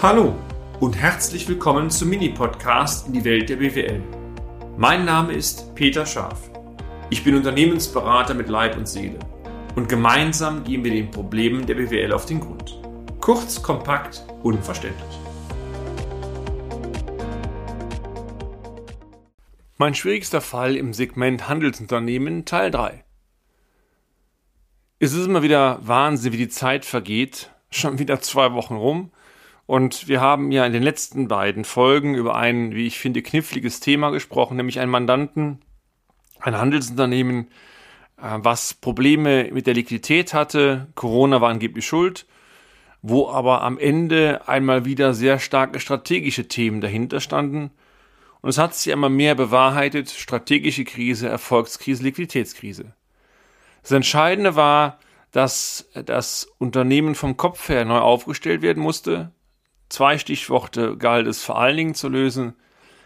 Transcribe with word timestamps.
Hallo 0.00 0.36
und 0.78 0.96
herzlich 0.96 1.48
willkommen 1.48 1.90
zum 1.90 2.10
Mini-Podcast 2.10 3.08
in 3.08 3.14
die 3.14 3.24
Welt 3.24 3.48
der 3.48 3.56
BWL. 3.56 4.00
Mein 4.76 5.04
Name 5.04 5.32
ist 5.32 5.74
Peter 5.74 6.06
Scharf. 6.06 6.52
Ich 7.10 7.24
bin 7.24 7.34
Unternehmensberater 7.34 8.32
mit 8.34 8.48
Leib 8.48 8.76
und 8.76 8.86
Seele 8.86 9.18
und 9.74 9.88
gemeinsam 9.88 10.62
gehen 10.62 10.84
wir 10.84 10.92
den 10.92 11.10
Problemen 11.10 11.66
der 11.66 11.74
BWL 11.74 12.12
auf 12.12 12.26
den 12.26 12.38
Grund. 12.38 12.80
Kurz, 13.20 13.60
kompakt, 13.60 14.24
unverständlich. 14.44 15.18
Mein 19.78 19.96
schwierigster 19.96 20.40
Fall 20.40 20.76
im 20.76 20.92
Segment 20.92 21.48
Handelsunternehmen 21.48 22.44
Teil 22.44 22.70
3. 22.70 23.04
Es 25.00 25.12
ist 25.12 25.26
immer 25.26 25.42
wieder 25.42 25.80
Wahnsinn, 25.82 26.32
wie 26.32 26.36
die 26.36 26.48
Zeit 26.48 26.84
vergeht. 26.84 27.50
Schon 27.72 27.98
wieder 27.98 28.20
zwei 28.20 28.52
Wochen 28.52 28.76
rum 28.76 29.10
und 29.68 30.08
wir 30.08 30.22
haben 30.22 30.50
ja 30.50 30.64
in 30.64 30.72
den 30.72 30.82
letzten 30.82 31.28
beiden 31.28 31.66
Folgen 31.66 32.14
über 32.14 32.34
ein, 32.36 32.74
wie 32.74 32.86
ich 32.86 32.98
finde, 32.98 33.20
kniffliges 33.20 33.80
Thema 33.80 34.08
gesprochen, 34.08 34.56
nämlich 34.56 34.80
einen 34.80 34.90
Mandanten, 34.90 35.60
ein 36.40 36.56
Handelsunternehmen, 36.56 37.48
äh, 38.16 38.38
was 38.38 38.72
Probleme 38.72 39.50
mit 39.52 39.66
der 39.66 39.74
Liquidität 39.74 40.32
hatte. 40.32 40.86
Corona 40.94 41.42
war 41.42 41.50
angeblich 41.50 41.86
schuld, 41.86 42.26
wo 43.02 43.28
aber 43.28 43.60
am 43.60 43.78
Ende 43.78 44.48
einmal 44.48 44.86
wieder 44.86 45.12
sehr 45.12 45.38
starke 45.38 45.80
strategische 45.80 46.48
Themen 46.48 46.80
dahinter 46.80 47.20
standen. 47.20 47.70
Und 48.40 48.48
es 48.48 48.56
hat 48.56 48.74
sich 48.74 48.90
einmal 48.90 49.10
mehr 49.10 49.34
bewahrheitet, 49.34 50.08
strategische 50.08 50.86
Krise, 50.86 51.28
Erfolgskrise, 51.28 52.04
Liquiditätskrise. 52.04 52.94
Das 53.82 53.90
Entscheidende 53.90 54.56
war, 54.56 54.98
dass 55.30 55.90
das 55.92 56.48
Unternehmen 56.56 57.14
vom 57.14 57.36
Kopf 57.36 57.68
her 57.68 57.84
neu 57.84 57.98
aufgestellt 57.98 58.62
werden 58.62 58.82
musste, 58.82 59.30
Zwei 59.88 60.18
Stichworte 60.18 60.96
galt 60.96 61.26
es 61.26 61.42
vor 61.42 61.58
allen 61.58 61.76
Dingen 61.76 61.94
zu 61.94 62.08
lösen. 62.08 62.54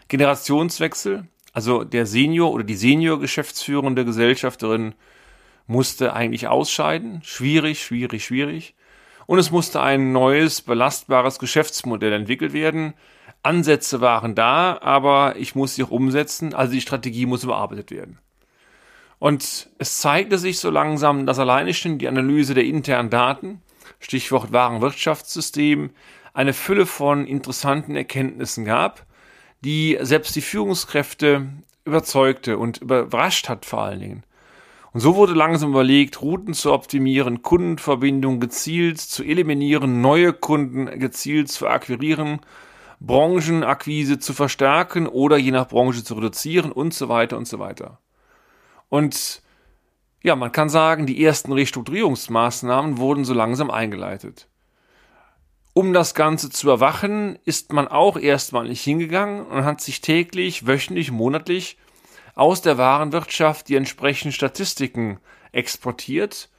Generationswechsel, 0.09 1.27
also 1.53 1.83
der 1.83 2.05
Senior 2.05 2.51
oder 2.51 2.63
die 2.63 2.75
Senior-geschäftsführende 2.75 4.05
Gesellschafterin 4.05 4.95
musste 5.67 6.13
eigentlich 6.13 6.47
ausscheiden. 6.47 7.21
Schwierig, 7.23 7.83
schwierig, 7.83 8.25
schwierig. 8.25 8.75
Und 9.25 9.39
es 9.39 9.51
musste 9.51 9.81
ein 9.81 10.11
neues, 10.11 10.61
belastbares 10.61 11.39
Geschäftsmodell 11.39 12.11
entwickelt 12.11 12.53
werden. 12.53 12.93
Ansätze 13.41 14.01
waren 14.01 14.35
da, 14.35 14.77
aber 14.81 15.35
ich 15.37 15.55
muss 15.55 15.75
sie 15.75 15.83
auch 15.83 15.91
umsetzen, 15.91 16.53
also 16.53 16.73
die 16.73 16.81
Strategie 16.81 17.25
muss 17.25 17.43
überarbeitet 17.43 17.91
werden. 17.91 18.19
Und 19.19 19.69
es 19.77 19.99
zeigte 19.99 20.37
sich 20.37 20.59
so 20.59 20.69
langsam, 20.69 21.25
dass 21.25 21.39
alleine 21.39 21.73
schon 21.73 21.97
die 21.97 22.09
Analyse 22.09 22.53
der 22.53 22.65
internen 22.65 23.09
Daten, 23.09 23.61
Stichwort 23.99 24.51
Warenwirtschaftssystem, 24.51 25.91
eine 26.33 26.53
Fülle 26.53 26.85
von 26.85 27.25
interessanten 27.25 27.95
Erkenntnissen 27.95 28.65
gab, 28.65 29.05
die 29.61 29.97
selbst 30.01 30.35
die 30.35 30.41
Führungskräfte 30.41 31.47
überzeugte 31.85 32.57
und 32.57 32.79
überrascht 32.79 33.49
hat 33.49 33.65
vor 33.65 33.83
allen 33.83 33.99
Dingen. 33.99 34.23
Und 34.91 34.99
so 34.99 35.15
wurde 35.15 35.33
langsam 35.33 35.71
überlegt, 35.71 36.21
Routen 36.21 36.53
zu 36.53 36.71
optimieren, 36.71 37.41
Kundenverbindungen 37.41 38.39
gezielt 38.39 38.99
zu 38.99 39.23
eliminieren, 39.23 40.01
neue 40.01 40.33
Kunden 40.33 40.99
gezielt 40.99 41.49
zu 41.49 41.67
akquirieren, 41.67 42.41
Branchenakquise 42.99 44.19
zu 44.19 44.33
verstärken 44.33 45.07
oder 45.07 45.37
je 45.37 45.51
nach 45.51 45.67
Branche 45.67 46.03
zu 46.03 46.13
reduzieren 46.13 46.71
und 46.71 46.93
so 46.93 47.09
weiter 47.09 47.37
und 47.37 47.47
so 47.47 47.59
weiter. 47.59 47.99
Und 48.87 49.41
ja, 50.21 50.35
man 50.35 50.51
kann 50.51 50.69
sagen, 50.69 51.05
die 51.05 51.23
ersten 51.23 51.51
Restrukturierungsmaßnahmen 51.51 52.97
wurden 52.97 53.25
so 53.25 53.33
langsam 53.33 53.71
eingeleitet. 53.71 54.47
Um 55.73 55.91
das 55.91 56.13
Ganze 56.13 56.51
zu 56.51 56.69
erwachen, 56.69 57.39
ist 57.45 57.73
man 57.73 57.87
auch 57.87 58.15
erstmal 58.17 58.67
nicht 58.67 58.83
hingegangen 58.83 59.43
und 59.45 59.65
hat 59.65 59.81
sich 59.81 60.01
täglich, 60.01 60.67
wöchentlich, 60.67 61.11
monatlich 61.11 61.77
aus 62.35 62.61
der 62.61 62.77
Warenwirtschaft 62.77 63.67
die 63.69 63.75
entsprechenden 63.75 64.33
Statistiken 64.33 65.19
exportiert 65.51 66.49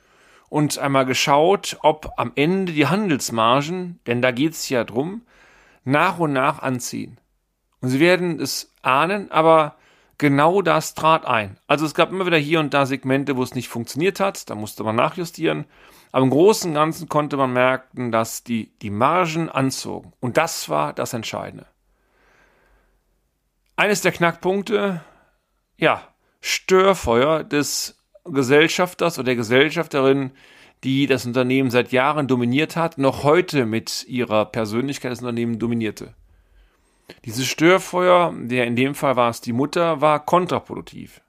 und 0.49 0.78
einmal 0.78 1.06
geschaut, 1.06 1.78
ob 1.83 2.11
am 2.16 2.33
Ende 2.34 2.72
die 2.72 2.87
Handelsmargen, 2.88 4.00
denn 4.06 4.21
da 4.21 4.33
geht's 4.33 4.69
ja 4.69 4.83
drum, 4.83 5.22
nach 5.84 6.19
und 6.19 6.33
nach 6.33 6.61
anziehen. 6.61 7.19
Und 7.81 7.91
Sie 7.91 8.00
werden 8.00 8.41
es 8.41 8.72
ahnen, 8.83 9.31
aber 9.31 9.77
genau 10.19 10.62
das 10.62 10.94
trat 10.94 11.26
ein. 11.26 11.58
Also 11.66 11.86
es 11.86 11.94
gab 11.94 12.10
immer 12.10 12.26
wieder 12.26 12.38
hier 12.38 12.60
und 12.60 12.75
da 12.75 12.86
Segmente, 12.86 13.36
wo 13.36 13.42
es 13.42 13.54
nicht 13.54 13.69
funktioniert 13.69 14.20
hat, 14.20 14.48
da 14.50 14.54
musste 14.54 14.84
man 14.84 14.97
nachjustieren. 14.97 15.64
Aber 16.12 16.25
im 16.25 16.30
Großen 16.30 16.70
und 16.70 16.75
Ganzen 16.75 17.08
konnte 17.08 17.36
man 17.36 17.52
merken, 17.52 18.12
dass 18.12 18.44
die, 18.44 18.70
die 18.82 18.91
Margen 18.91 19.48
anzogen. 19.48 20.12
Und 20.20 20.36
das 20.36 20.69
war 20.69 20.92
das 20.92 21.12
Entscheidende. 21.12 21.66
Eines 23.76 24.02
der 24.02 24.12
Knackpunkte, 24.12 25.02
ja, 25.76 26.02
Störfeuer 26.41 27.42
des 27.42 27.98
Gesellschafters 28.25 29.19
oder 29.19 29.26
der 29.26 29.36
Gesellschafterin, 29.36 30.31
die 30.84 31.06
das 31.06 31.26
Unternehmen 31.26 31.70
seit 31.70 31.91
Jahren 31.91 32.28
dominiert 32.28 32.76
hat, 32.76 32.98
noch 32.98 33.25
heute 33.25 33.66
mit 33.66 34.04
ihrer 34.06 34.44
Persönlichkeit 34.44 35.10
das 35.10 35.20
Unternehmen 35.20 35.58
dominierte. 35.58 36.14
Dieses 37.25 37.47
Störfeuer, 37.47 38.34
der 38.37 38.66
in 38.66 38.76
dem 38.76 38.94
Fall 38.94 39.16
war 39.16 39.31
es 39.31 39.41
die 39.41 39.53
Mutter, 39.53 40.00
war 40.00 40.25
kontraproduktiv 40.25 41.20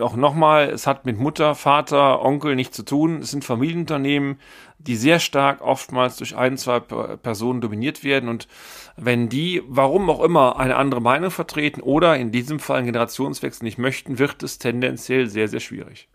auch 0.00 0.16
nochmal, 0.16 0.70
es 0.70 0.86
hat 0.86 1.04
mit 1.04 1.18
Mutter, 1.18 1.54
Vater, 1.54 2.22
Onkel 2.22 2.56
nichts 2.56 2.76
zu 2.76 2.82
tun. 2.82 3.18
Es 3.18 3.30
sind 3.30 3.44
Familienunternehmen, 3.44 4.40
die 4.78 4.96
sehr 4.96 5.20
stark 5.20 5.60
oftmals 5.60 6.16
durch 6.16 6.36
ein, 6.36 6.56
zwei 6.56 6.80
Personen 6.80 7.60
dominiert 7.60 8.02
werden. 8.02 8.28
Und 8.28 8.48
wenn 8.96 9.28
die, 9.28 9.62
warum 9.66 10.08
auch 10.08 10.22
immer, 10.22 10.58
eine 10.58 10.76
andere 10.76 11.02
Meinung 11.02 11.30
vertreten 11.30 11.80
oder 11.82 12.16
in 12.16 12.32
diesem 12.32 12.58
Fall 12.58 12.78
einen 12.78 12.86
Generationswechsel 12.86 13.64
nicht 13.64 13.78
möchten, 13.78 14.18
wird 14.18 14.42
es 14.42 14.58
tendenziell 14.58 15.28
sehr, 15.28 15.48
sehr 15.48 15.60
schwierig. 15.60 16.08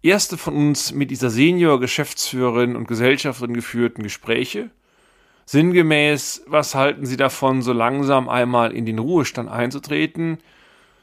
Erste 0.00 0.38
von 0.38 0.54
uns 0.54 0.92
mit 0.92 1.10
dieser 1.10 1.28
Senior-Geschäftsführerin 1.28 2.76
und 2.76 2.88
Gesellschafterin 2.88 3.52
geführten 3.52 4.02
Gespräche 4.02 4.70
Sinngemäß, 5.50 6.42
was 6.46 6.74
halten 6.74 7.06
Sie 7.06 7.16
davon, 7.16 7.62
so 7.62 7.72
langsam 7.72 8.28
einmal 8.28 8.70
in 8.70 8.84
den 8.84 8.98
Ruhestand 8.98 9.48
einzutreten? 9.48 10.42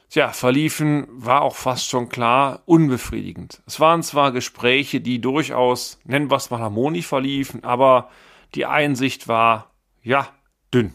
Tja, 0.08 0.28
verliefen, 0.28 1.08
war 1.10 1.42
auch 1.42 1.56
fast 1.56 1.88
schon 1.88 2.08
klar, 2.08 2.62
unbefriedigend. 2.64 3.60
Es 3.66 3.80
waren 3.80 4.04
zwar 4.04 4.30
Gespräche, 4.30 5.00
die 5.00 5.20
durchaus, 5.20 5.98
nennen 6.04 6.30
wir 6.30 6.36
es 6.36 6.50
mal 6.50 6.60
harmonisch 6.60 7.08
verliefen, 7.08 7.64
aber 7.64 8.08
die 8.54 8.66
Einsicht 8.66 9.26
war, 9.26 9.72
ja, 10.04 10.28
dünn. 10.72 10.94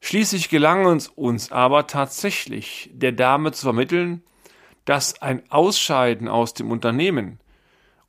Schließlich 0.00 0.48
gelang 0.48 0.84
uns 0.84 1.06
uns 1.06 1.52
aber 1.52 1.86
tatsächlich 1.86 2.90
der 2.92 3.12
Dame 3.12 3.52
zu 3.52 3.66
vermitteln, 3.66 4.24
dass 4.84 5.22
ein 5.22 5.48
Ausscheiden 5.48 6.26
aus 6.26 6.54
dem 6.54 6.72
Unternehmen 6.72 7.38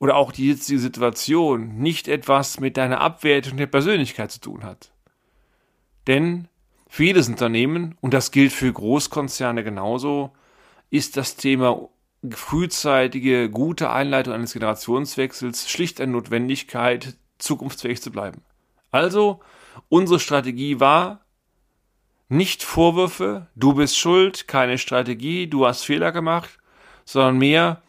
oder 0.06 0.18
auch 0.18 0.32
die 0.32 0.50
jetzige 0.50 0.78
Situation 0.78 1.80
nicht 1.80 2.08
etwas 2.08 2.60
mit 2.60 2.78
deiner 2.78 3.02
Abwertung 3.02 3.58
der 3.58 3.66
Persönlichkeit 3.66 4.32
zu 4.32 4.40
tun 4.40 4.64
hat. 4.64 4.92
Denn 6.06 6.48
für 6.88 7.06
jedes 7.06 7.28
Unternehmen, 7.28 7.98
und 8.02 8.14
das 8.14 8.30
gilt 8.30 8.54
für 8.54 8.72
Großkonzerne 8.72 9.64
genauso, 9.64 10.32
ist 10.92 11.18
das 11.18 11.38
Thema 11.38 11.90
frühzeitige, 12.30 13.50
gute 13.50 13.90
Einleitung 13.90 14.36
eines 14.36 14.54
Generationswechsels 14.54 15.72
schlicht 15.72 16.00
eine 16.00 16.12
Notwendigkeit, 16.12 17.18
zukunftsfähig 17.40 18.00
zu 18.00 18.12
bleiben. 18.12 18.44
Also, 18.92 19.40
unsere 19.90 20.20
Strategie 20.20 20.80
war, 20.80 21.26
nicht 22.30 22.62
Vorwürfe, 22.62 23.48
du 23.56 23.74
bist 23.74 23.98
schuld, 23.98 24.48
keine 24.48 24.78
Strategie, 24.78 25.48
du 25.48 25.66
hast 25.66 25.84
Fehler 25.84 26.12
gemacht, 26.12 26.60
sondern 27.06 27.40
mehr, 27.40 27.82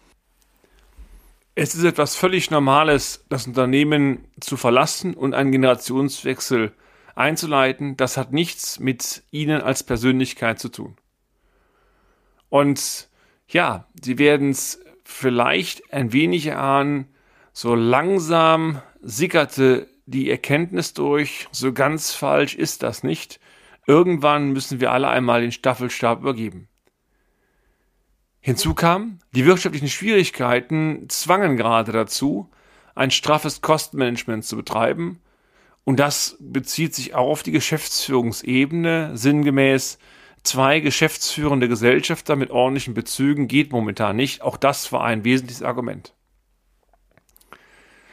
es 1.58 1.74
ist 1.74 1.84
etwas 1.84 2.16
völlig 2.16 2.50
Normales, 2.50 3.24
das 3.30 3.46
Unternehmen 3.46 4.28
zu 4.40 4.58
verlassen 4.58 5.14
und 5.14 5.32
einen 5.32 5.52
Generationswechsel 5.52 6.72
einzuleiten. 7.14 7.96
Das 7.96 8.18
hat 8.18 8.30
nichts 8.30 8.78
mit 8.78 9.22
Ihnen 9.30 9.62
als 9.62 9.82
Persönlichkeit 9.82 10.58
zu 10.58 10.68
tun. 10.68 10.96
Und 12.50 13.08
ja, 13.48 13.86
Sie 14.00 14.18
werden 14.18 14.50
es 14.50 14.84
vielleicht 15.04 15.94
ein 15.94 16.12
wenig 16.12 16.46
erahnen, 16.46 17.08
so 17.54 17.74
langsam 17.74 18.82
sickerte 19.00 19.88
die 20.04 20.30
Erkenntnis 20.30 20.92
durch, 20.92 21.48
so 21.52 21.72
ganz 21.72 22.12
falsch 22.12 22.54
ist 22.54 22.82
das 22.82 23.02
nicht. 23.02 23.40
Irgendwann 23.86 24.52
müssen 24.52 24.78
wir 24.80 24.92
alle 24.92 25.08
einmal 25.08 25.40
den 25.40 25.52
Staffelstab 25.52 26.20
übergeben. 26.20 26.68
Hinzu 28.46 28.74
kam, 28.74 29.18
die 29.32 29.44
wirtschaftlichen 29.44 29.88
Schwierigkeiten 29.88 31.08
zwangen 31.08 31.56
gerade 31.56 31.90
dazu, 31.90 32.48
ein 32.94 33.10
straffes 33.10 33.60
Kostenmanagement 33.60 34.44
zu 34.44 34.56
betreiben. 34.56 35.18
Und 35.82 35.98
das 35.98 36.36
bezieht 36.38 36.94
sich 36.94 37.16
auch 37.16 37.28
auf 37.28 37.42
die 37.42 37.50
Geschäftsführungsebene. 37.50 39.16
Sinngemäß 39.16 39.98
zwei 40.44 40.78
geschäftsführende 40.78 41.68
Gesellschafter 41.68 42.36
mit 42.36 42.52
ordentlichen 42.52 42.94
Bezügen 42.94 43.48
geht 43.48 43.72
momentan 43.72 44.14
nicht. 44.14 44.42
Auch 44.42 44.56
das 44.56 44.92
war 44.92 45.02
ein 45.02 45.24
wesentliches 45.24 45.64
Argument. 45.64 46.14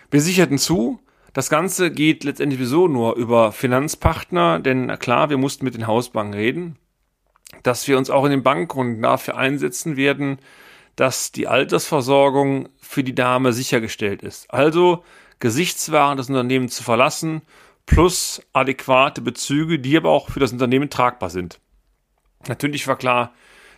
Wir 0.10 0.22
sicherten 0.22 0.58
zu, 0.58 1.00
das 1.34 1.52
Ganze 1.52 1.92
geht 1.92 2.24
letztendlich 2.24 2.60
sowieso 2.60 2.88
nur 2.88 3.18
über 3.18 3.52
Finanzpartner, 3.52 4.60
denn 4.60 4.98
klar, 4.98 5.30
wir 5.30 5.38
mussten 5.38 5.64
mit 5.64 5.76
den 5.76 5.86
Hausbanken 5.86 6.34
reden, 6.34 6.80
dass 7.62 7.88
wir 7.88 7.98
uns 7.98 8.10
auch 8.10 8.26
in 8.26 8.32
den 8.32 8.44
Bankrunden 8.44 9.02
dafür 9.02 9.38
einsetzen 9.38 9.96
werden, 9.96 10.40
dass 10.96 11.32
die 11.32 11.48
Altersversorgung 11.48 12.70
für 12.82 13.04
die 13.04 13.16
Dame 13.16 13.54
sichergestellt 13.54 14.22
ist. 14.22 14.52
Also 14.52 15.04
Gesichtswaren 15.40 16.18
des 16.18 16.30
Unternehmens 16.30 16.76
zu 16.76 16.84
verlassen, 16.84 17.42
plus 17.86 18.42
adäquate 18.54 19.22
Bezüge, 19.22 19.80
die 19.80 19.98
aber 19.98 20.10
auch 20.10 20.30
für 20.30 20.40
das 20.40 20.54
Unternehmen 20.54 20.90
tragbar 20.90 21.30
sind. 21.30 21.60
Natürlich 22.48 22.88
war 22.88 22.96
klar, 22.96 23.34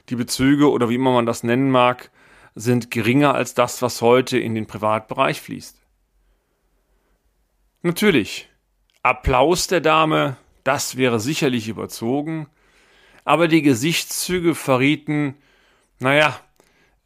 die 0.09 0.15
Bezüge 0.15 0.69
oder 0.69 0.89
wie 0.89 0.95
immer 0.95 1.11
man 1.11 1.25
das 1.25 1.43
nennen 1.43 1.71
mag, 1.71 2.11
sind 2.55 2.91
geringer 2.91 3.33
als 3.33 3.53
das, 3.53 3.81
was 3.81 4.01
heute 4.01 4.37
in 4.37 4.55
den 4.55 4.65
Privatbereich 4.65 5.41
fließt. 5.41 5.81
Natürlich, 7.81 8.49
Applaus 9.03 9.67
der 9.67 9.81
Dame, 9.81 10.37
das 10.63 10.97
wäre 10.97 11.19
sicherlich 11.19 11.67
überzogen, 11.67 12.47
aber 13.25 13.47
die 13.49 13.61
Gesichtszüge 13.61 14.55
verrieten, 14.55 15.35
naja, 15.99 16.39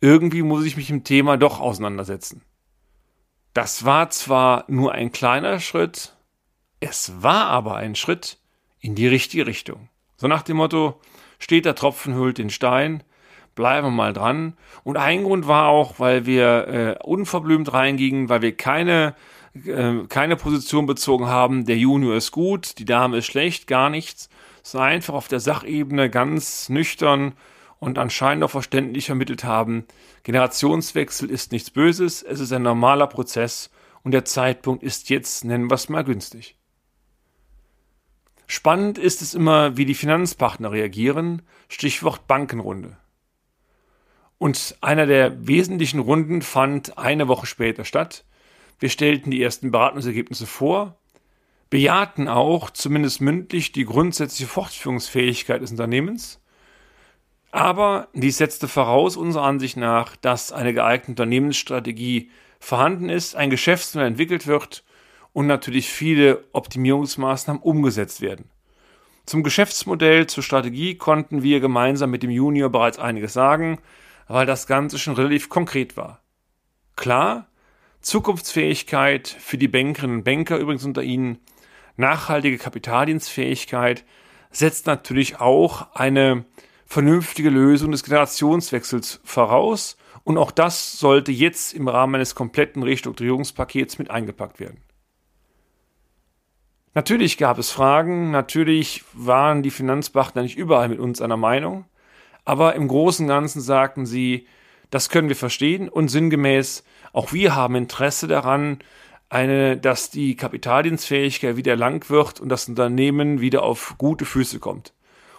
irgendwie 0.02 0.44
muss 0.44 0.66
ich 0.66 0.78
mich 0.78 0.90
im 0.90 1.04
Thema 1.04 1.38
doch 1.38 1.60
auseinandersetzen. 1.60 2.44
Das 3.54 3.84
war 3.86 4.10
zwar 4.12 4.66
nur 4.68 4.92
ein 4.92 5.12
kleiner 5.12 5.60
Schritt, 5.60 6.16
es 6.80 7.24
war 7.24 7.48
aber 7.48 7.76
ein 7.76 7.96
Schritt 7.96 8.38
in 8.80 8.96
die 8.96 9.08
richtige 9.08 9.48
Richtung. 9.48 9.90
So 10.18 10.28
nach 10.28 10.44
dem 10.44 10.58
Motto, 10.58 11.00
steht 11.40 11.66
der 11.66 11.76
Tropfen 11.76 12.14
hüllt 12.14 12.38
den 12.38 12.50
Stein, 12.50 13.04
bleiben 13.56 13.88
wir 13.88 13.92
mal 13.92 14.14
dran. 14.14 14.54
Und 14.84 14.98
ein 14.98 15.24
Grund 15.24 15.48
war 15.48 15.68
auch, 15.68 16.00
weil 16.00 16.26
wir 16.26 16.68
äh, 16.68 17.04
unverblümt 17.04 17.74
reingingen, 17.74 18.30
weil 18.30 18.42
wir 18.42 18.56
keine, 18.56 19.16
äh, 19.66 20.06
keine 20.08 20.36
Position 20.36 20.86
bezogen 20.86 21.28
haben, 21.28 21.66
der 21.66 21.78
Junior 21.78 22.16
ist 22.16 22.32
gut, 22.32 22.78
die 22.80 22.86
Dame 22.86 23.18
ist 23.18 23.26
schlecht, 23.26 23.68
gar 23.68 23.90
nichts. 23.90 24.30
War 24.74 24.86
einfach 24.86 25.14
auf 25.14 25.28
der 25.28 25.40
Sachebene 25.40 26.10
ganz 26.10 26.70
nüchtern 26.70 27.34
und 27.80 27.98
anscheinend 27.98 28.44
auch 28.44 28.52
verständlich 28.52 29.06
vermittelt 29.06 29.44
haben, 29.44 29.86
Generationswechsel 30.24 31.30
ist 31.30 31.52
nichts 31.52 31.72
Böses, 31.72 32.24
es 32.24 32.40
ist 32.40 32.52
ein 32.52 32.64
normaler 32.64 33.08
Prozess 33.08 33.70
und 34.04 34.12
der 34.12 34.26
Zeitpunkt 34.26 34.84
ist 34.84 35.10
jetzt, 35.10 35.46
nennen 35.46 35.70
wir 35.70 35.76
es 35.76 35.90
mal 35.90 36.04
günstig. 36.04 36.58
Spannend 38.48 38.98
ist 38.98 39.22
es 39.22 39.34
immer, 39.34 39.78
wie 39.78 39.86
die 39.86 39.94
Finanzpartner 39.94 40.72
reagieren, 40.72 41.44
Stichwort 41.68 42.28
Bankenrunde. 42.28 42.98
Und 44.40 44.78
einer 44.82 45.06
der 45.06 45.48
wesentlichen 45.48 46.00
Runden 46.00 46.42
fand 46.42 46.98
eine 46.98 47.28
Woche 47.28 47.46
später 47.46 47.86
statt. 47.86 48.26
Wir 48.80 48.90
stellten 48.90 49.32
die 49.32 49.44
ersten 49.44 49.70
Beratungsergebnisse 49.70 50.48
vor, 50.48 50.98
bejahten 51.70 52.28
auch, 52.28 52.70
zumindest 52.70 53.22
mündlich, 53.22 53.72
die 53.72 53.86
grundsätzliche 53.86 54.50
Fortführungsfähigkeit 54.50 55.62
des 55.62 55.72
Unternehmens 55.72 56.40
aber 57.52 58.10
dies 58.14 58.38
setzte 58.38 58.68
voraus, 58.68 59.18
unserer 59.18 59.44
Ansicht 59.44 59.78
nach, 59.78 60.16
dass 60.16 60.52
eine 60.52 60.74
geeignete 60.74 61.12
Unternehmensstrategie 61.12 62.30
vorhanden 62.60 63.10
ist, 63.10 63.36
ein 63.36 63.50
Geschäftsmodell 63.50 64.10
entwickelt 64.10 64.46
wird 64.46 64.84
und 65.34 65.48
natürlich 65.48 65.90
viele 65.90 66.44
Optimierungsmaßnahmen 66.52 67.62
umgesetzt 67.62 68.22
werden. 68.22 68.50
Zum 69.26 69.44
Geschäftsmodell, 69.44 70.28
zur 70.28 70.44
Strategie 70.44 70.96
konnten 70.96 71.44
wir 71.44 71.60
gemeinsam 71.60 72.10
mit 72.12 72.24
dem 72.24 72.32
Junior 72.32 72.70
bereits 72.70 73.00
einiges 73.00 73.34
sagen, 73.34 73.80
weil 74.28 74.46
das 74.46 74.68
Ganze 74.68 75.00
schon 75.00 75.16
relativ 75.16 75.50
konkret 75.50 75.98
war. 75.98 76.22
Klar, 76.96 77.48
Zukunftsfähigkeit 78.02 79.28
für 79.28 79.58
die 79.58 79.68
Bankerinnen 79.68 80.18
und 80.18 80.24
Banker 80.24 80.58
übrigens 80.58 80.86
unter 80.86 81.04
Ihnen, 81.04 81.40
nachhaltige 82.00 82.58
Kapitaldienstfähigkeit 82.58 84.06
setzt 84.52 84.88
natürlich 84.88 85.40
auch 85.40 85.94
eine 85.94 86.46
vernünftige 86.86 87.50
Lösung 87.50 87.92
des 87.92 88.04
Generationswechsels 88.04 89.22
voraus. 89.24 89.98
Und 90.24 90.38
auch 90.38 90.52
das 90.52 91.00
sollte 91.00 91.32
jetzt 91.32 91.74
im 91.74 91.88
Rahmen 91.88 92.16
eines 92.16 92.34
kompletten 92.34 92.82
Restrukturierungspakets 92.82 94.00
mit 94.00 94.10
eingepackt 94.10 94.60
werden. 94.60 94.82
Natürlich 96.96 97.38
gab 97.38 97.60
es 97.60 97.70
Fragen, 97.70 98.32
natürlich 98.32 99.04
waren 99.14 99.62
die 99.62 99.70
Finanzpartner 99.70 100.42
nicht 100.42 100.58
überall 100.58 100.90
mit 100.90 101.00
uns 101.00 101.22
einer 101.22 101.38
Meinung, 101.38 101.86
aber 102.46 102.74
im 102.74 102.88
Großen 102.88 103.26
und 103.26 103.30
Ganzen 103.30 103.62
sagten 103.62 104.08
sie, 104.08 104.48
das 104.90 105.10
können 105.10 105.30
wir 105.30 105.36
verstehen. 105.36 105.88
Und 105.88 106.08
sinngemäß, 106.08 106.84
auch 107.14 107.32
wir 107.32 107.56
haben 107.56 107.76
Interesse 107.76 108.28
daran, 108.28 108.80
eine, 109.30 109.78
dass 109.78 110.10
die 110.10 110.36
Kapitaldienstfähigkeit 110.36 111.56
wieder 111.56 111.76
lang 111.76 112.10
wird 112.10 112.40
und 112.40 112.50
das 112.50 112.68
Unternehmen 112.68 113.42
wieder 113.42 113.64
auf 113.64 113.96
gute 113.98 114.26
Füße 114.26 114.60
kommt. 114.60 114.94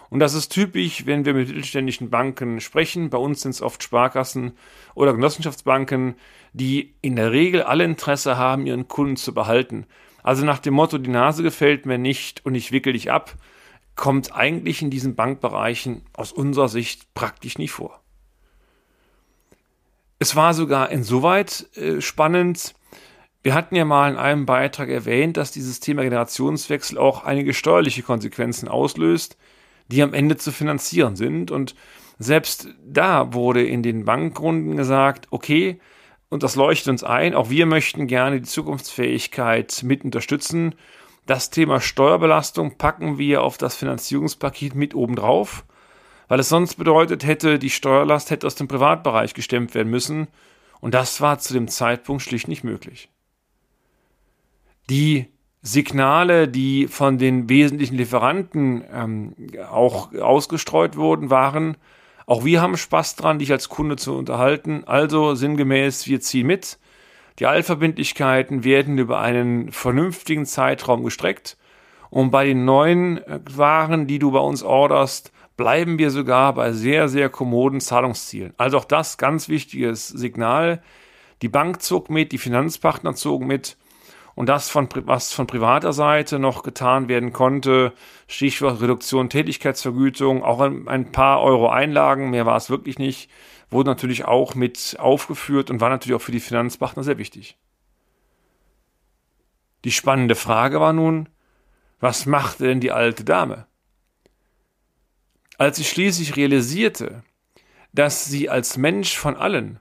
Und 0.09 0.19
das 0.19 0.33
ist 0.33 0.49
typisch, 0.49 1.05
wenn 1.05 1.23
wir 1.23 1.33
mit 1.33 1.47
mittelständischen 1.47 2.09
Banken 2.09 2.59
sprechen. 2.59 3.09
Bei 3.09 3.17
uns 3.17 3.41
sind 3.41 3.51
es 3.51 3.61
oft 3.61 3.81
Sparkassen 3.81 4.53
oder 4.93 5.13
Genossenschaftsbanken, 5.13 6.15
die 6.51 6.95
in 7.01 7.15
der 7.15 7.31
Regel 7.31 7.63
alle 7.63 7.85
Interesse 7.85 8.37
haben, 8.37 8.65
ihren 8.65 8.89
Kunden 8.89 9.15
zu 9.15 9.33
behalten. 9.33 9.85
Also 10.21 10.45
nach 10.45 10.59
dem 10.59 10.73
Motto, 10.73 10.97
die 10.97 11.09
Nase 11.09 11.43
gefällt 11.43 11.85
mir 11.85 11.97
nicht 11.97 12.45
und 12.45 12.55
ich 12.55 12.73
wickel 12.73 12.93
dich 12.93 13.09
ab, 13.09 13.35
kommt 13.95 14.35
eigentlich 14.35 14.81
in 14.81 14.89
diesen 14.89 15.15
Bankbereichen 15.15 16.01
aus 16.13 16.31
unserer 16.31 16.67
Sicht 16.67 17.13
praktisch 17.13 17.57
nie 17.57 17.67
vor. 17.67 18.01
Es 20.19 20.35
war 20.35 20.53
sogar 20.53 20.89
insoweit 20.89 21.67
äh, 21.75 22.01
spannend, 22.01 22.75
wir 23.43 23.53
hatten 23.53 23.75
ja 23.75 23.85
mal 23.85 24.11
in 24.11 24.17
einem 24.17 24.45
Beitrag 24.45 24.89
erwähnt, 24.89 25.37
dass 25.37 25.51
dieses 25.51 25.79
Thema 25.79 26.03
Generationswechsel 26.03 26.97
auch 26.97 27.23
einige 27.23 27.53
steuerliche 27.53 28.03
Konsequenzen 28.03 28.67
auslöst 28.67 29.37
die 29.91 30.01
am 30.01 30.13
Ende 30.13 30.37
zu 30.37 30.51
finanzieren 30.51 31.15
sind. 31.15 31.51
Und 31.51 31.75
selbst 32.17 32.69
da 32.83 33.33
wurde 33.33 33.63
in 33.63 33.83
den 33.83 34.05
Bankrunden 34.05 34.77
gesagt, 34.77 35.27
okay, 35.31 35.79
und 36.29 36.43
das 36.43 36.55
leuchtet 36.55 36.87
uns 36.87 37.03
ein, 37.03 37.35
auch 37.35 37.49
wir 37.49 37.65
möchten 37.65 38.07
gerne 38.07 38.39
die 38.39 38.47
Zukunftsfähigkeit 38.47 39.81
mit 39.83 40.05
unterstützen. 40.05 40.75
Das 41.25 41.49
Thema 41.49 41.81
Steuerbelastung 41.81 42.77
packen 42.77 43.17
wir 43.17 43.43
auf 43.43 43.57
das 43.57 43.75
Finanzierungspaket 43.75 44.73
mit 44.73 44.95
oben 44.95 45.17
drauf, 45.17 45.65
weil 46.29 46.39
es 46.39 46.47
sonst 46.47 46.75
bedeutet 46.75 47.25
hätte, 47.25 47.59
die 47.59 47.69
Steuerlast 47.69 48.31
hätte 48.31 48.47
aus 48.47 48.55
dem 48.55 48.69
Privatbereich 48.69 49.33
gestemmt 49.33 49.75
werden 49.75 49.89
müssen. 49.89 50.29
Und 50.79 50.93
das 50.93 51.19
war 51.19 51.37
zu 51.39 51.53
dem 51.53 51.67
Zeitpunkt 51.67 52.23
schlicht 52.23 52.47
nicht 52.47 52.63
möglich. 52.63 53.09
Die 54.91 55.27
Signale, 55.61 56.49
die 56.49 56.87
von 56.87 57.17
den 57.17 57.47
wesentlichen 57.47 57.95
Lieferanten 57.95 58.83
ähm, 58.93 59.33
auch 59.71 60.13
ausgestreut 60.13 60.97
wurden, 60.97 61.29
waren, 61.29 61.77
auch 62.25 62.43
wir 62.43 62.61
haben 62.61 62.75
Spaß 62.75 63.15
dran, 63.15 63.39
dich 63.39 63.53
als 63.53 63.69
Kunde 63.69 63.95
zu 63.95 64.13
unterhalten. 64.17 64.83
Also 64.85 65.33
sinngemäß, 65.33 66.07
wir 66.07 66.19
ziehen 66.19 66.45
mit. 66.45 66.77
Die 67.39 67.45
Allverbindlichkeiten 67.45 68.65
werden 68.65 68.97
über 68.97 69.21
einen 69.21 69.71
vernünftigen 69.71 70.45
Zeitraum 70.45 71.05
gestreckt. 71.05 71.57
Und 72.09 72.31
bei 72.31 72.43
den 72.43 72.65
neuen 72.65 73.19
äh, 73.19 73.39
Waren, 73.49 74.07
die 74.07 74.19
du 74.19 74.31
bei 74.31 74.39
uns 74.39 74.61
orderst, 74.61 75.31
bleiben 75.55 75.99
wir 75.99 76.11
sogar 76.11 76.53
bei 76.53 76.73
sehr, 76.73 77.07
sehr 77.07 77.29
kommoden 77.29 77.79
Zahlungszielen. 77.79 78.53
Also 78.57 78.77
auch 78.77 78.85
das 78.85 79.17
ganz 79.17 79.47
wichtiges 79.47 80.09
Signal. 80.09 80.83
Die 81.43 81.49
Bank 81.49 81.81
zog 81.81 82.09
mit, 82.09 82.33
die 82.33 82.37
Finanzpartner 82.37 83.15
zogen 83.15 83.47
mit 83.47 83.77
und 84.35 84.47
das, 84.47 84.69
von, 84.69 84.87
was 85.05 85.33
von 85.33 85.47
privater 85.47 85.93
Seite 85.93 86.39
noch 86.39 86.63
getan 86.63 87.09
werden 87.09 87.33
konnte, 87.33 87.93
Stichwort 88.27 88.81
Reduktion 88.81 89.29
Tätigkeitsvergütung, 89.29 90.43
auch 90.43 90.59
ein, 90.61 91.11
paar 91.11 91.41
Euro 91.41 91.69
Einlagen, 91.69 92.29
mehr 92.29 92.45
war 92.45 92.57
es 92.57 92.69
wirklich 92.69 92.97
nicht, 92.97 93.29
wurde 93.69 93.89
natürlich 93.89 94.25
auch 94.25 94.55
mit 94.55 94.95
aufgeführt 94.99 95.69
und 95.69 95.81
war 95.81 95.89
natürlich 95.89 96.15
auch 96.15 96.21
für 96.21 96.31
die 96.31 96.39
Finanzpartner 96.39 97.03
sehr 97.03 97.17
wichtig. 97.17 97.57
Die 99.83 99.91
spannende 99.91 100.35
Frage 100.35 100.79
war 100.79 100.93
nun, 100.93 101.27
was 101.99 102.25
machte 102.25 102.65
denn 102.65 102.79
die 102.79 102.91
alte 102.91 103.23
Dame? 103.23 103.65
Als 105.57 105.77
sie 105.77 105.83
schließlich 105.83 106.35
realisierte, 106.35 107.23
dass 107.93 108.25
sie 108.25 108.49
als 108.49 108.77
Mensch 108.77 109.17
von 109.17 109.35
allen, 109.35 109.79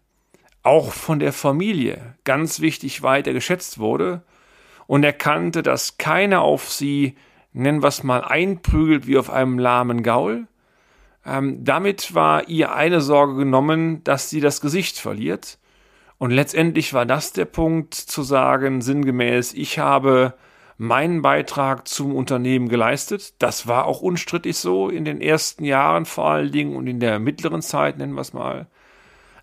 auch 0.62 0.92
von 0.92 1.19
der 1.19 1.33
Familie, 1.33 2.16
ganz 2.25 2.61
wichtig 2.61 3.02
weiter 3.02 3.33
geschätzt 3.33 3.78
wurde, 3.78 4.23
und 4.90 5.04
erkannte, 5.04 5.62
dass 5.62 5.99
keiner 5.99 6.40
auf 6.42 6.68
sie, 6.68 7.14
nennen 7.52 7.80
wir 7.80 7.87
es 7.87 8.02
mal, 8.02 8.25
einprügelt 8.25 9.06
wie 9.06 9.18
auf 9.18 9.30
einem 9.30 9.56
lahmen 9.56 10.02
Gaul. 10.02 10.49
Ähm, 11.25 11.62
damit 11.62 12.12
war 12.16 12.49
ihr 12.49 12.75
eine 12.75 13.00
Sorge 13.00 13.37
genommen, 13.37 14.02
dass 14.02 14.30
sie 14.30 14.40
das 14.40 14.61
Gesicht 14.61 14.99
verliert. 14.99 15.61
Und 16.18 16.32
letztendlich 16.32 16.92
war 16.92 17.06
das 17.06 17.32
der 17.32 17.44
Punkt 17.44 17.94
zu 17.94 18.25
sagen, 18.25 18.80
sinngemäß, 18.80 19.54
ich 19.54 19.78
habe 19.78 20.35
meinen 20.76 21.23
Beitrag 21.23 21.87
zum 21.87 22.12
Unternehmen 22.12 22.68
geleistet. 22.68 23.35
Das 23.38 23.68
war 23.68 23.85
auch 23.85 24.02
unstrittig 24.02 24.56
so 24.56 24.88
in 24.88 25.04
den 25.04 25.20
ersten 25.20 25.62
Jahren 25.62 26.04
vor 26.04 26.30
allen 26.30 26.50
Dingen 26.50 26.75
und 26.75 26.88
in 26.88 26.99
der 26.99 27.20
mittleren 27.20 27.62
Zeit, 27.62 27.97
nennen 27.97 28.14
wir 28.14 28.23
es 28.23 28.32
mal. 28.32 28.66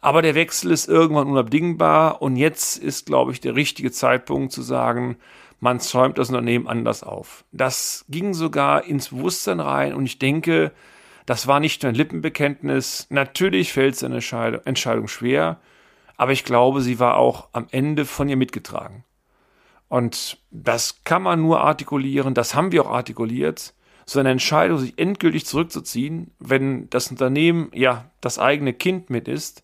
Aber 0.01 0.21
der 0.21 0.35
Wechsel 0.35 0.71
ist 0.71 0.87
irgendwann 0.87 1.27
unabdingbar 1.27 2.21
und 2.21 2.35
jetzt 2.35 2.77
ist, 2.77 3.05
glaube 3.05 3.31
ich, 3.31 3.41
der 3.41 3.55
richtige 3.55 3.91
Zeitpunkt 3.91 4.51
zu 4.51 4.61
sagen, 4.61 5.17
man 5.59 5.79
zäumt 5.79 6.17
das 6.17 6.29
Unternehmen 6.29 6.67
anders 6.67 7.03
auf. 7.03 7.43
Das 7.51 8.05
ging 8.09 8.33
sogar 8.33 8.83
ins 8.85 9.09
Bewusstsein 9.09 9.59
rein 9.59 9.93
und 9.93 10.05
ich 10.05 10.19
denke, 10.19 10.71
das 11.25 11.47
war 11.47 11.59
nicht 11.59 11.83
nur 11.83 11.91
ein 11.91 11.95
Lippenbekenntnis. 11.95 13.07
Natürlich 13.09 13.73
fällt 13.73 13.95
es 13.95 14.03
eine 14.03 14.21
Entscheidung 14.65 15.07
schwer, 15.07 15.59
aber 16.15 16.31
ich 16.31 16.45
glaube, 16.45 16.81
sie 16.81 16.99
war 16.99 17.17
auch 17.17 17.49
am 17.51 17.67
Ende 17.71 18.05
von 18.05 18.29
ihr 18.29 18.37
mitgetragen. 18.37 19.03
Und 19.89 20.37
das 20.51 21.03
kann 21.03 21.21
man 21.21 21.41
nur 21.41 21.61
artikulieren, 21.61 22.33
das 22.33 22.55
haben 22.55 22.71
wir 22.71 22.85
auch 22.85 22.91
artikuliert. 22.91 23.73
So 24.05 24.19
eine 24.19 24.31
Entscheidung, 24.31 24.77
sich 24.77 24.97
endgültig 24.97 25.45
zurückzuziehen, 25.45 26.31
wenn 26.39 26.89
das 26.89 27.11
Unternehmen 27.11 27.71
ja 27.73 28.09
das 28.21 28.39
eigene 28.39 28.73
Kind 28.73 29.09
mit 29.09 29.27
ist, 29.27 29.63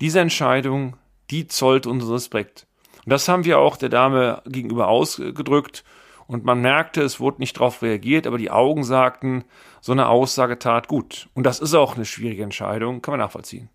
diese 0.00 0.20
Entscheidung, 0.20 0.96
die 1.30 1.46
zollt 1.46 1.86
unseren 1.86 2.12
Respekt. 2.12 2.66
Und 3.04 3.10
das 3.10 3.28
haben 3.28 3.44
wir 3.44 3.58
auch 3.58 3.76
der 3.76 3.88
Dame 3.88 4.42
gegenüber 4.46 4.88
ausgedrückt. 4.88 5.84
Und 6.26 6.44
man 6.44 6.60
merkte, 6.60 7.02
es 7.02 7.18
wurde 7.18 7.40
nicht 7.40 7.56
darauf 7.56 7.82
reagiert, 7.82 8.26
aber 8.26 8.38
die 8.38 8.50
Augen 8.50 8.84
sagten, 8.84 9.44
so 9.80 9.92
eine 9.92 10.08
Aussage 10.08 10.58
tat 10.58 10.86
gut. 10.86 11.28
Und 11.34 11.44
das 11.44 11.60
ist 11.60 11.74
auch 11.74 11.96
eine 11.96 12.04
schwierige 12.04 12.42
Entscheidung, 12.42 13.02
kann 13.02 13.12
man 13.12 13.20
nachvollziehen. 13.20 13.68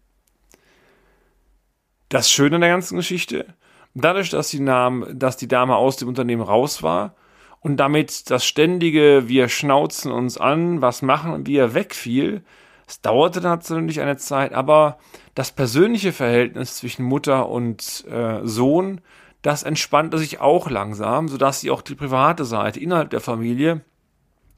Das 2.10 2.32
Schöne 2.32 2.56
an 2.56 2.62
der 2.62 2.70
ganzen 2.70 2.96
Geschichte, 2.96 3.56
dadurch, 3.94 4.30
dass 4.30 4.50
die, 4.50 4.64
Dame, 4.64 5.14
dass 5.16 5.38
die 5.38 5.48
Dame 5.48 5.76
aus 5.76 5.98
dem 5.98 6.08
Unternehmen 6.08 6.44
raus 6.44 6.84
war 6.84 7.16
und 7.60 7.78
damit 7.78 8.30
das 8.30 8.46
ständige, 8.46 9.28
wir 9.28 9.50
schnauzen 9.50 10.12
uns 10.12 10.38
an, 10.38 10.82
was 10.82 11.02
machen 11.02 11.48
wir 11.48 11.74
wegfiel, 11.74 12.44
es 12.88 13.02
dauerte 13.02 13.42
natürlich 13.42 14.02
eine 14.02 14.18
Zeit, 14.18 14.54
aber 14.54 14.98
das 15.34 15.52
persönliche 15.52 16.14
Verhältnis 16.14 16.78
zwischen 16.78 17.04
Mutter 17.04 17.50
und 17.50 18.06
äh, 18.08 18.42
Sohn, 18.44 19.02
das 19.42 19.64
entspannte 19.64 20.18
sich 20.18 20.40
auch 20.40 20.70
langsam, 20.70 21.28
sodass 21.28 21.62
sie 21.62 21.72
auch 21.72 21.82
die 21.82 21.96
private 21.96 22.46
Seite 22.46 22.80
innerhalb 22.80 23.10
der 23.10 23.22
Familie 23.22 23.82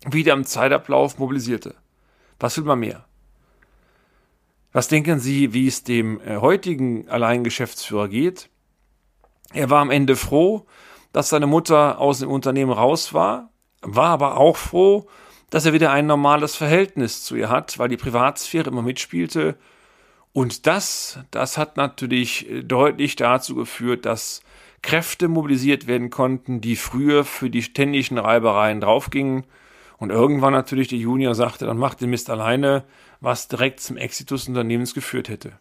wieder 0.05 0.33
im 0.33 0.45
Zeitablauf 0.45 1.17
mobilisierte. 1.17 1.75
Was 2.39 2.57
will 2.57 2.65
man 2.65 2.79
mehr? 2.79 3.05
Was 4.71 4.87
denken 4.87 5.19
Sie, 5.19 5.53
wie 5.53 5.67
es 5.67 5.83
dem 5.83 6.21
äh, 6.21 6.37
heutigen 6.37 7.09
Alleingeschäftsführer 7.09 8.09
geht? 8.09 8.49
Er 9.53 9.69
war 9.69 9.81
am 9.81 9.89
Ende 9.89 10.15
froh, 10.15 10.65
dass 11.13 11.29
seine 11.29 11.47
Mutter 11.47 11.99
aus 11.99 12.19
dem 12.19 12.29
Unternehmen 12.29 12.71
raus 12.71 13.13
war, 13.13 13.49
war 13.81 14.09
aber 14.09 14.37
auch 14.37 14.57
froh, 14.57 15.07
dass 15.49 15.65
er 15.65 15.73
wieder 15.73 15.91
ein 15.91 16.07
normales 16.07 16.55
Verhältnis 16.55 17.23
zu 17.23 17.35
ihr 17.35 17.49
hat, 17.49 17.79
weil 17.79 17.89
die 17.89 17.97
Privatsphäre 17.97 18.69
immer 18.69 18.81
mitspielte. 18.81 19.55
Und 20.33 20.67
das, 20.67 21.19
das 21.31 21.57
hat 21.57 21.77
natürlich 21.77 22.49
äh, 22.49 22.63
deutlich 22.63 23.15
dazu 23.15 23.55
geführt, 23.55 24.05
dass 24.05 24.41
Kräfte 24.81 25.27
mobilisiert 25.27 25.87
werden 25.87 26.09
konnten, 26.09 26.61
die 26.61 26.75
früher 26.75 27.23
für 27.23 27.49
die 27.49 27.63
ständigen 27.63 28.17
Reibereien 28.17 28.81
draufgingen. 28.81 29.45
Und 29.97 30.11
irgendwann 30.11 30.53
natürlich 30.53 30.89
der 30.89 30.99
Junior 30.99 31.33
sagte, 31.33 31.65
dann 31.65 31.77
macht 31.77 32.01
den 32.01 32.11
Mist 32.11 32.29
alleine, 32.29 32.83
was 33.19 33.47
direkt 33.47 33.79
zum 33.79 33.97
Exitus 33.97 34.41
des 34.41 34.49
Unternehmens 34.49 34.93
geführt 34.93 35.29
hätte. 35.29 35.53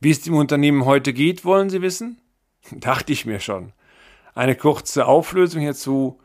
Wie 0.00 0.10
es 0.10 0.20
dem 0.20 0.34
Unternehmen 0.34 0.84
heute 0.84 1.14
geht, 1.14 1.46
wollen 1.46 1.70
Sie 1.70 1.80
wissen? 1.80 2.18
Dachte 2.70 3.12
ich 3.12 3.24
mir 3.24 3.40
schon. 3.40 3.72
Eine 4.34 4.56
kurze 4.56 5.06
Auflösung 5.06 5.62
hierzu. 5.62 6.20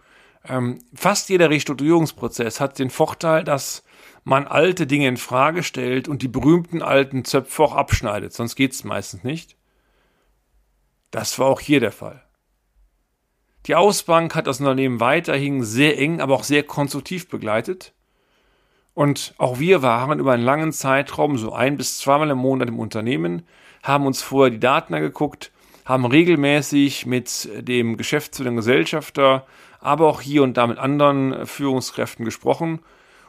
Ähm, 0.47 0.83
fast 0.93 1.29
jeder 1.29 1.49
Restrukturierungsprozess 1.49 2.59
hat 2.59 2.79
den 2.79 2.89
Vorteil, 2.89 3.43
dass 3.43 3.83
man 4.23 4.47
alte 4.47 4.87
Dinge 4.87 5.07
in 5.07 5.17
Frage 5.17 5.63
stellt 5.63 6.07
und 6.07 6.21
die 6.21 6.27
berühmten 6.27 6.81
alten 6.81 7.25
Zöpfe 7.25 7.63
auch 7.63 7.75
abschneidet, 7.75 8.33
sonst 8.33 8.55
geht 8.55 8.73
es 8.73 8.83
meistens 8.83 9.23
nicht. 9.23 9.57
Das 11.11 11.39
war 11.39 11.47
auch 11.47 11.59
hier 11.59 11.79
der 11.79 11.91
Fall. 11.91 12.23
Die 13.65 13.75
Ausbank 13.75 14.35
hat 14.35 14.47
das 14.47 14.59
Unternehmen 14.59 14.99
weiterhin 14.99 15.63
sehr 15.63 15.97
eng, 15.99 16.21
aber 16.21 16.35
auch 16.35 16.43
sehr 16.43 16.63
konstruktiv 16.63 17.27
begleitet. 17.27 17.93
Und 18.93 19.33
auch 19.37 19.59
wir 19.59 19.81
waren 19.81 20.19
über 20.19 20.33
einen 20.33 20.43
langen 20.43 20.71
Zeitraum, 20.71 21.37
so 21.37 21.53
ein 21.53 21.77
bis 21.77 21.99
zweimal 21.99 22.29
im 22.29 22.37
Monat 22.37 22.67
im 22.67 22.79
Unternehmen, 22.79 23.43
haben 23.83 24.05
uns 24.05 24.21
vorher 24.21 24.51
die 24.51 24.59
Daten 24.59 24.93
angeguckt, 24.93 25.51
haben 25.85 26.05
regelmäßig 26.05 27.05
mit 27.05 27.49
dem 27.59 27.97
Geschäftsführer, 27.97 28.49
dem 28.49 28.57
Gesellschafter, 28.57 29.45
aber 29.79 30.07
auch 30.07 30.21
hier 30.21 30.43
und 30.43 30.57
da 30.57 30.67
mit 30.67 30.77
anderen 30.77 31.45
Führungskräften 31.45 32.25
gesprochen 32.25 32.79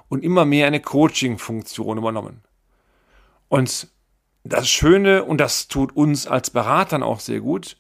und 0.09 0.25
immer 0.25 0.45
mehr 0.45 0.67
eine 0.67 0.81
Coaching-Funktion 0.81 1.99
übernommen. 1.99 2.43
Und 3.49 3.89
das 4.45 4.69
Schöne, 4.69 5.25
und 5.25 5.39
das 5.39 5.69
tut 5.69 5.95
uns 5.95 6.27
als 6.27 6.51
Beratern 6.51 7.03
auch 7.03 7.21
sehr 7.21 7.41
gut, 7.41 7.77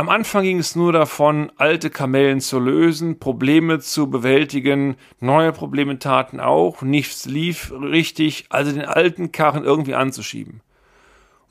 am 0.00 0.08
Anfang 0.08 0.44
ging 0.44 0.58
es 0.58 0.76
nur 0.76 0.92
davon, 0.94 1.52
alte 1.56 1.90
Kamellen 1.90 2.40
zu 2.40 2.58
lösen, 2.58 3.18
Probleme 3.18 3.80
zu 3.80 4.08
bewältigen, 4.08 4.96
neue 5.18 5.52
Probleme 5.52 5.98
taten 5.98 6.40
auch, 6.40 6.80
nichts 6.80 7.26
lief 7.26 7.70
richtig, 7.70 8.46
also 8.48 8.72
den 8.72 8.86
alten 8.86 9.30
Karren 9.30 9.62
irgendwie 9.62 9.94
anzuschieben. 9.94 10.62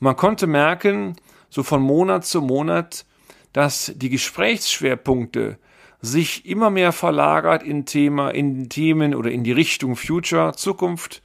man 0.00 0.16
konnte 0.16 0.48
merken, 0.48 1.14
so 1.48 1.62
von 1.62 1.80
Monat 1.80 2.24
zu 2.26 2.40
Monat, 2.42 3.06
dass 3.52 3.92
die 3.94 4.10
Gesprächsschwerpunkte 4.10 5.56
sich 6.02 6.46
immer 6.46 6.70
mehr 6.70 6.92
verlagert 6.92 7.62
in 7.62 7.84
Thema, 7.84 8.30
in 8.30 8.68
Themen 8.68 9.14
oder 9.14 9.30
in 9.30 9.44
die 9.44 9.52
Richtung 9.52 9.96
Future, 9.96 10.54
Zukunft. 10.54 11.22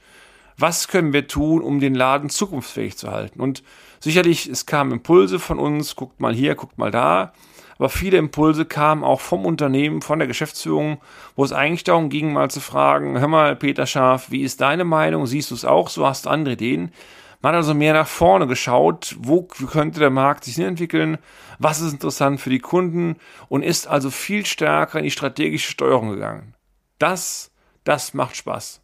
Was 0.58 0.88
können 0.88 1.12
wir 1.12 1.26
tun, 1.26 1.62
um 1.62 1.80
den 1.80 1.94
Laden 1.94 2.30
zukunftsfähig 2.30 2.96
zu 2.96 3.10
halten? 3.10 3.40
Und 3.40 3.62
Sicherlich, 4.00 4.46
es 4.46 4.66
kamen 4.66 4.92
Impulse 4.92 5.38
von 5.38 5.58
uns, 5.58 5.96
guckt 5.96 6.20
mal 6.20 6.34
hier, 6.34 6.54
guckt 6.54 6.78
mal 6.78 6.90
da, 6.90 7.32
aber 7.78 7.88
viele 7.88 8.18
Impulse 8.18 8.64
kamen 8.64 9.04
auch 9.04 9.20
vom 9.20 9.44
Unternehmen, 9.44 10.02
von 10.02 10.18
der 10.18 10.28
Geschäftsführung, 10.28 10.98
wo 11.34 11.44
es 11.44 11.52
eigentlich 11.52 11.84
darum 11.84 12.08
ging, 12.08 12.32
mal 12.32 12.50
zu 12.50 12.60
fragen, 12.60 13.18
hör 13.18 13.28
mal, 13.28 13.56
Peter 13.56 13.86
Scharf, 13.86 14.30
wie 14.30 14.42
ist 14.42 14.60
deine 14.60 14.84
Meinung? 14.84 15.26
Siehst 15.26 15.50
du 15.50 15.54
es 15.54 15.64
auch 15.64 15.88
so? 15.88 16.06
Hast 16.06 16.26
du 16.26 16.30
andere 16.30 16.54
Ideen? 16.54 16.92
Man 17.40 17.52
hat 17.52 17.58
also 17.58 17.74
mehr 17.74 17.92
nach 17.92 18.08
vorne 18.08 18.46
geschaut, 18.46 19.16
wo 19.18 19.42
könnte 19.42 20.00
der 20.00 20.10
Markt 20.10 20.44
sich 20.44 20.58
entwickeln, 20.58 21.18
was 21.58 21.80
ist 21.80 21.92
interessant 21.92 22.40
für 22.40 22.50
die 22.50 22.58
Kunden 22.58 23.16
und 23.48 23.62
ist 23.62 23.86
also 23.86 24.10
viel 24.10 24.46
stärker 24.46 24.98
in 24.98 25.04
die 25.04 25.10
strategische 25.10 25.70
Steuerung 25.70 26.10
gegangen. 26.10 26.54
Das, 26.98 27.50
das 27.84 28.14
macht 28.14 28.36
Spaß. 28.36 28.80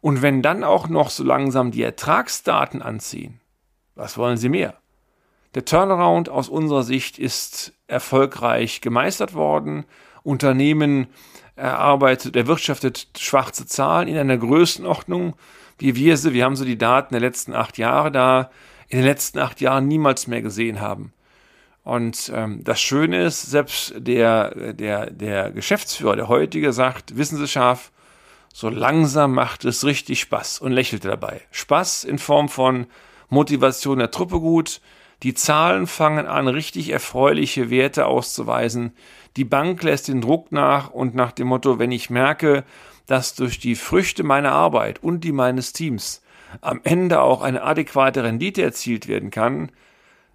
Und 0.00 0.22
wenn 0.22 0.42
dann 0.42 0.64
auch 0.64 0.88
noch 0.88 1.10
so 1.10 1.24
langsam 1.24 1.70
die 1.70 1.82
Ertragsdaten 1.82 2.82
anziehen, 2.82 3.40
was 3.94 4.18
wollen 4.18 4.36
Sie 4.36 4.48
mehr? 4.48 4.74
Der 5.54 5.64
Turnaround 5.64 6.28
aus 6.28 6.48
unserer 6.48 6.82
Sicht 6.82 7.18
ist 7.18 7.72
erfolgreich 7.86 8.80
gemeistert 8.80 9.34
worden. 9.34 9.84
Unternehmen 10.24 11.06
erarbeitet, 11.54 12.34
erwirtschaftet 12.34 13.08
schwarze 13.16 13.66
Zahlen 13.66 14.08
in 14.08 14.18
einer 14.18 14.36
Größenordnung, 14.36 15.36
wie 15.78 15.96
wir 15.96 16.16
sie, 16.16 16.32
wir 16.32 16.44
haben 16.44 16.56
so 16.56 16.64
die 16.64 16.78
Daten 16.78 17.14
der 17.14 17.20
letzten 17.20 17.52
acht 17.52 17.78
Jahre 17.78 18.10
da, 18.12 18.50
in 18.88 18.98
den 18.98 19.06
letzten 19.06 19.38
acht 19.38 19.60
Jahren 19.60 19.88
niemals 19.88 20.26
mehr 20.26 20.42
gesehen 20.42 20.80
haben. 20.80 21.12
Und 21.82 22.32
ähm, 22.34 22.64
das 22.64 22.80
Schöne 22.80 23.24
ist, 23.24 23.42
selbst 23.42 23.94
der, 23.96 24.72
der, 24.72 25.10
der 25.10 25.50
Geschäftsführer, 25.50 26.16
der 26.16 26.28
heutige, 26.28 26.72
sagt, 26.72 27.16
wissen 27.16 27.36
Sie 27.36 27.46
scharf, 27.46 27.92
so 28.52 28.70
langsam 28.70 29.32
macht 29.32 29.64
es 29.64 29.84
richtig 29.84 30.20
Spaß 30.20 30.60
und 30.60 30.72
lächelte 30.72 31.08
dabei. 31.08 31.42
Spaß 31.50 32.04
in 32.04 32.18
Form 32.18 32.48
von 32.48 32.86
Motivation 33.28 33.98
der 33.98 34.12
Truppe 34.12 34.40
gut. 34.40 34.80
Die 35.22 35.34
Zahlen 35.34 35.86
fangen 35.86 36.26
an, 36.26 36.48
richtig 36.48 36.90
erfreuliche 36.90 37.68
Werte 37.68 38.06
auszuweisen. 38.06 38.92
Die 39.36 39.44
Bank 39.44 39.82
lässt 39.82 40.08
den 40.08 40.20
Druck 40.20 40.52
nach 40.52 40.90
und 40.90 41.14
nach 41.14 41.32
dem 41.32 41.48
Motto, 41.48 41.78
wenn 41.78 41.90
ich 41.90 42.10
merke, 42.10 42.64
dass 43.06 43.34
durch 43.34 43.58
die 43.58 43.74
Früchte 43.74 44.22
meiner 44.22 44.52
Arbeit 44.52 45.02
und 45.02 45.22
die 45.22 45.32
meines 45.32 45.72
Teams 45.72 46.22
am 46.60 46.80
Ende 46.84 47.20
auch 47.20 47.42
eine 47.42 47.62
adäquate 47.62 48.22
Rendite 48.22 48.62
erzielt 48.62 49.08
werden 49.08 49.30
kann, 49.30 49.72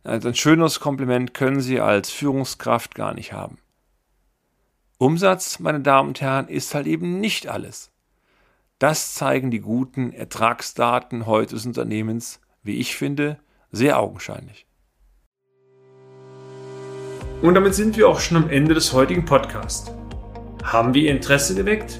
also 0.04 0.30
ein 0.30 0.36
schönes 0.36 0.80
Kompliment 0.80 1.34
können 1.34 1.62
Sie 1.62 1.80
als 1.80 2.10
Führungskraft 2.10 2.96
gar 2.96 3.14
nicht 3.14 3.34
haben. 3.34 3.58
Umsatz, 4.98 5.60
meine 5.60 5.80
Damen 5.80 6.10
und 6.10 6.22
Herren, 6.22 6.48
ist 6.48 6.76
halt 6.76 6.88
eben 6.88 7.20
nicht 7.20 7.48
alles. 7.48 7.92
Das 8.80 9.14
zeigen 9.14 9.52
die 9.52 9.60
guten 9.60 10.12
Ertragsdaten 10.14 11.26
heute 11.26 11.56
des 11.56 11.66
Unternehmens 11.66 12.40
wie 12.64 12.78
ich 12.78 12.96
finde, 12.96 13.40
sehr 13.72 14.00
augenscheinlich. 14.00 14.66
Und 17.42 17.54
damit 17.54 17.74
sind 17.74 17.96
wir 17.96 18.10
auch 18.10 18.20
schon 18.20 18.38
am 18.38 18.50
Ende 18.50 18.74
des 18.74 18.92
heutigen 18.92 19.24
Podcasts. 19.26 19.92
Haben 20.64 20.94
wir 20.94 21.04
Ihr 21.04 21.12
Interesse 21.12 21.56
geweckt? 21.56 22.00